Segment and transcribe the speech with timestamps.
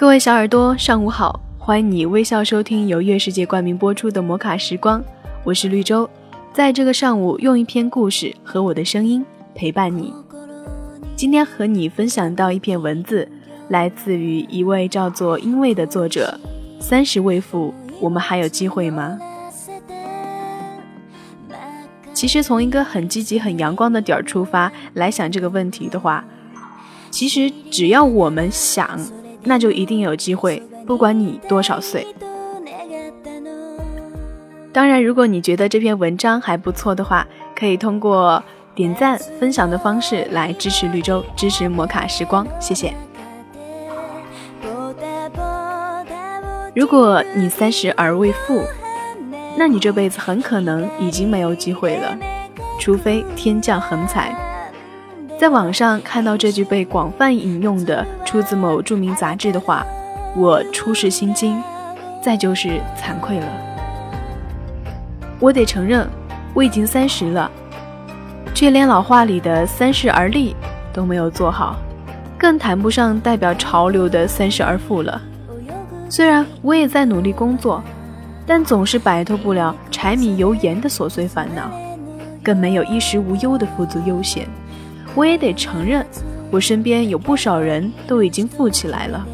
[0.00, 1.38] 各位小耳朵，上午好！
[1.58, 4.98] 欢迎你微笑收听由月世界冠名播出的《摩卡时光》，
[5.44, 6.08] 我是绿洲，
[6.54, 9.22] 在这个上午用一篇故事和我的声音
[9.54, 10.10] 陪伴你。
[11.14, 13.30] 今天和你分享到一篇文字，
[13.68, 16.40] 来自于一位叫做因为的作者。
[16.80, 19.18] 三十未富，我们还有机会吗？
[22.14, 26.24] 其实从一个很积极、很阳光的点儿出发来想这个问题的话，
[27.10, 28.98] 其实只要我们想。
[29.44, 32.06] 那就一定有机会，不管你多少岁。
[34.72, 38.42] 当然，如果你觉得这篇文章还不错的话，可以通过
[38.74, 42.94] 点赞、分享的方式来支持绿洲，支持摩卡时光，谢谢。
[46.74, 48.62] 如果你三十而未富，
[49.56, 52.16] 那你这辈子很可能已经没有机会了，
[52.78, 54.49] 除非天降横财。
[55.40, 59.86] 在网上看到这句被广泛引用的、出自某著名杂志的话，
[60.36, 61.58] 我初试心惊，
[62.22, 63.46] 再就是惭愧了。
[65.38, 66.06] 我得承认，
[66.52, 67.50] 我已经三十了，
[68.52, 70.54] 却连老话里的“三十而立”
[70.92, 71.76] 都没有做好，
[72.36, 75.18] 更谈不上代表潮流的“三十而富”了。
[76.10, 77.82] 虽然我也在努力工作，
[78.44, 81.70] 但总是摆脱不了柴米油盐的琐碎烦恼，
[82.44, 84.46] 更没有衣食无忧的富足悠闲。
[85.14, 86.06] 我也得承认，
[86.50, 89.26] 我身边有不少人都已经富起来了。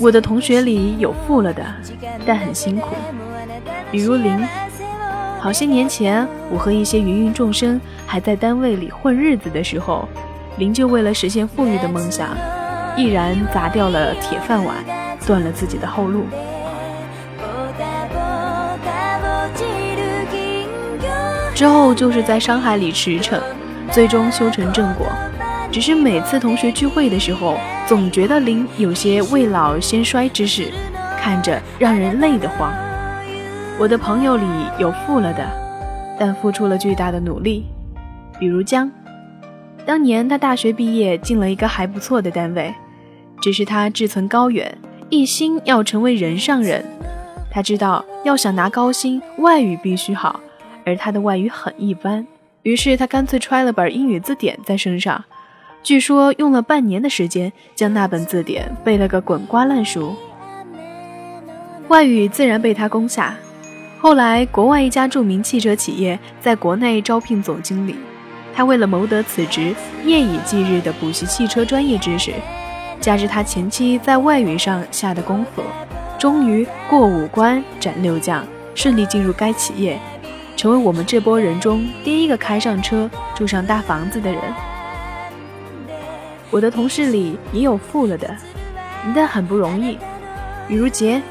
[0.00, 1.64] 我的同学里有富了的，
[2.24, 2.94] 但很辛苦，
[3.90, 4.38] 比如林。
[5.40, 10.08] 好些年前，我和一些芸芸众生还在单位里混日子的时候，
[10.56, 12.36] 林就为了实现富裕的梦想，
[12.96, 14.76] 毅然砸掉了铁饭碗，
[15.26, 16.24] 断了自己的后路。
[21.54, 23.40] 之后就是在商海里驰骋。
[23.90, 25.06] 最终修成正果，
[25.72, 30.70] 只是每次同学聚会的时候，总觉得林有些未老先衰之势，
[31.18, 32.72] 看着让人累得慌。
[33.78, 34.44] 我的朋友里
[34.78, 35.44] 有富了的，
[36.18, 37.66] 但付出了巨大的努力，
[38.38, 38.90] 比如江。
[39.86, 42.74] 当年他大学毕业进了一个还不错的单位，
[43.40, 44.76] 只是他志存高远，
[45.08, 46.84] 一心要成为人上人。
[47.50, 50.38] 他知道要想拿高薪，外语必须好，
[50.84, 52.26] 而他的外语很一般。
[52.62, 55.24] 于是他干脆揣了本英语字典在身上，
[55.82, 60.14] 据说用了半年的时间将那本字典背了个滚瓜烂熟。
[61.88, 63.34] 外语自然被他攻下。
[64.00, 67.96] 后来国外一家著名汽车企业在国内招聘总经理，
[68.54, 69.74] 他为了谋得此职，
[70.04, 72.32] 夜以继日地补习汽车专业知识，
[73.00, 75.62] 加之他前期在外语上下的功夫，
[76.18, 79.98] 终于过五关斩六将，顺利进入该企业。
[80.58, 84.42] 成为我们这波人中第一个开上车、住上大房子的人。
[86.50, 88.28] 我的同事里也有富了的，
[89.14, 89.96] 但很不容易。
[90.66, 91.22] 比如杰，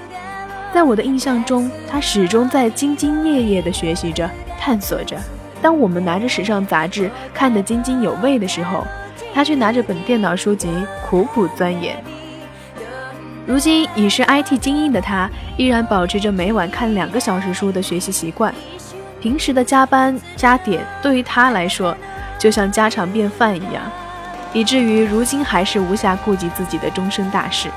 [0.74, 5.18] 在我的印象中，他始终在兢兢业业地学习着、探索着。
[5.62, 8.88] 当我们拿着时尚杂志看得津津有味的时候，
[9.34, 10.70] 他却拿着本电脑书籍
[11.06, 12.02] 苦苦钻研。
[13.46, 18.54] 如今已是 IT 精英的他，依然保持着每晚看两个小时书的学习习惯。
[19.20, 21.96] 平时的加班加点对于他来说，
[22.38, 23.84] 就像家常便饭一样，
[24.54, 27.70] 以至于如今还是无暇顾及自己的终身大事。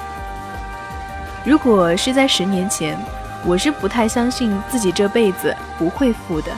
[1.45, 2.99] 如果是在十年前，
[3.47, 6.53] 我是不太相信自己这辈子不会富的，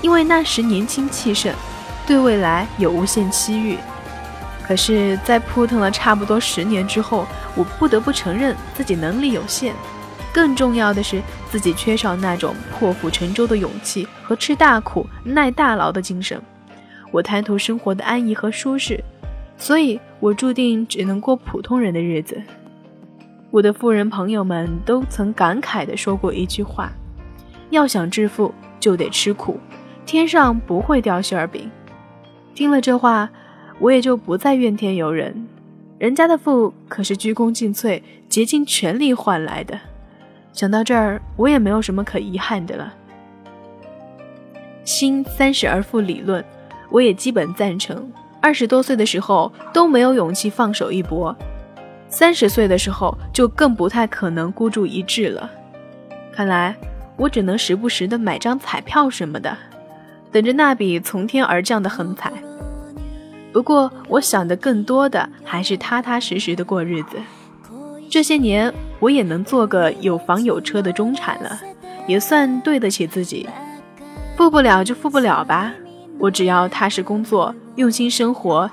[0.00, 1.52] 因为那时年轻气盛，
[2.06, 3.78] 对未来有无限期遇。
[4.66, 9.74] 可是，在扑腾了差不多十年之后，我不得不承认自己能力有限。
[10.32, 11.20] 更重要的是，
[11.50, 16.40] 自己缺少那种破釜沉舟的勇气和吃大苦、耐大劳的精神。
[17.10, 19.02] 我贪图生活的安逸和舒适，
[19.56, 22.40] 所以我注定只能过普通人的日子。
[23.50, 26.92] 我的富人朋友们都曾感慨地说过一句话
[27.70, 29.58] ：“要想致富，就得吃苦，
[30.04, 31.70] 天上不会掉馅儿饼。”
[32.54, 33.30] 听了这话，
[33.78, 35.48] 我也就不再怨天尤人。
[35.98, 39.80] 人家的富可是鞠躬尽瘁、竭尽全力换来的。
[40.52, 42.92] 想到这儿，我也没有什么可遗憾的了。
[44.84, 46.44] 新三十而富理论，
[46.90, 48.10] 我也基本赞成。
[48.40, 51.36] 二十多岁的时候都没有勇气放手一搏，
[52.08, 55.50] 三十岁的时候就更不太可能孤注一掷了。
[56.32, 56.74] 看来
[57.16, 59.56] 我只能时不时的买张彩票什么的，
[60.30, 62.32] 等着那笔从天而降的横财。
[63.52, 67.18] 不过我想的更多的还是踏踏实实的过日子。
[68.08, 71.60] 这些年我也能做个有房有车的中产了，
[72.06, 73.48] 也算对得起自己。
[74.36, 75.72] 富不了就富不了吧，
[76.18, 78.70] 我只要踏实工作，用心生活，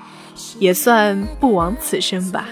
[0.58, 2.46] 也算不枉此生吧。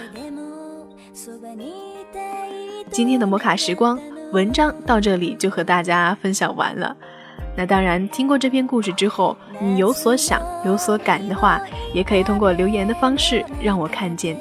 [2.91, 3.99] 今天的摩卡时光
[4.31, 6.95] 文章到这里就和大家分享完了。
[7.57, 11.61] 那当然，听过这篇故事之后，你有所想、有所感的话，
[11.93, 14.37] 也可以通过留言的方式让我看见。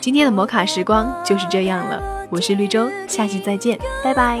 [0.00, 4.40] 今天的摩卡时光就是这样了，我是绿洲，下期再见，拜拜。